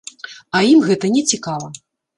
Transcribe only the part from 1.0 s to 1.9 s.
не цікава.